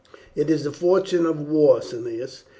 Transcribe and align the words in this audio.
"It 0.35 0.49
is 0.49 0.63
the 0.63 0.71
fortune 0.71 1.27
of 1.27 1.47
war, 1.47 1.79
Cneius. 1.79 2.41